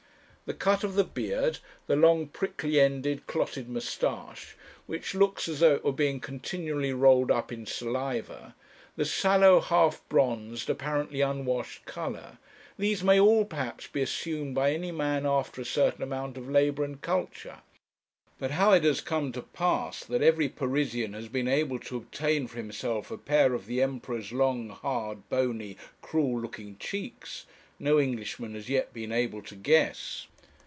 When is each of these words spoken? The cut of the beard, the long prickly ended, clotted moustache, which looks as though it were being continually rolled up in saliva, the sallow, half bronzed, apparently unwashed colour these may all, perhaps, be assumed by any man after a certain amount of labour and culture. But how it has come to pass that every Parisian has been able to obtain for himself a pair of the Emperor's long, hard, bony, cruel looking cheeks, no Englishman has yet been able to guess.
The 0.47 0.57
cut 0.57 0.83
of 0.83 0.95
the 0.95 1.05
beard, 1.05 1.59
the 1.87 1.95
long 1.95 2.27
prickly 2.27 2.77
ended, 2.77 3.25
clotted 3.25 3.69
moustache, 3.69 4.57
which 4.85 5.15
looks 5.15 5.47
as 5.47 5.61
though 5.61 5.75
it 5.75 5.85
were 5.85 5.93
being 5.93 6.19
continually 6.19 6.91
rolled 6.91 7.31
up 7.31 7.53
in 7.53 7.65
saliva, 7.65 8.53
the 8.97 9.05
sallow, 9.05 9.61
half 9.61 10.01
bronzed, 10.09 10.69
apparently 10.69 11.21
unwashed 11.21 11.85
colour 11.85 12.37
these 12.77 13.01
may 13.01 13.17
all, 13.17 13.45
perhaps, 13.45 13.87
be 13.87 14.01
assumed 14.01 14.53
by 14.53 14.73
any 14.73 14.91
man 14.91 15.25
after 15.25 15.61
a 15.61 15.63
certain 15.63 16.03
amount 16.03 16.35
of 16.35 16.49
labour 16.49 16.83
and 16.83 16.99
culture. 16.99 17.59
But 18.37 18.51
how 18.51 18.73
it 18.73 18.83
has 18.83 18.99
come 18.99 19.31
to 19.31 19.43
pass 19.43 20.03
that 20.03 20.21
every 20.21 20.49
Parisian 20.49 21.13
has 21.13 21.29
been 21.29 21.47
able 21.47 21.79
to 21.79 21.95
obtain 21.95 22.47
for 22.47 22.57
himself 22.57 23.09
a 23.09 23.17
pair 23.17 23.53
of 23.53 23.67
the 23.67 23.81
Emperor's 23.81 24.33
long, 24.33 24.67
hard, 24.67 25.29
bony, 25.29 25.77
cruel 26.01 26.41
looking 26.41 26.75
cheeks, 26.77 27.45
no 27.79 28.01
Englishman 28.01 28.53
has 28.53 28.67
yet 28.67 28.91
been 28.93 29.13
able 29.13 29.41
to 29.43 29.55
guess. 29.55 30.27